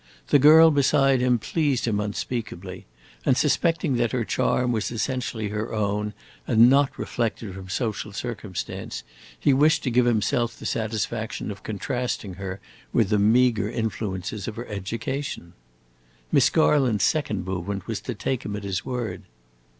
[0.29, 2.87] The girl beside him pleased him unspeakably,
[3.23, 6.15] and, suspecting that her charm was essentially her own
[6.47, 9.03] and not reflected from social circumstance,
[9.39, 12.59] he wished to give himself the satisfaction of contrasting her
[12.91, 15.53] with the meagre influences of her education.
[16.31, 19.21] Miss Garland's second movement was to take him at his word.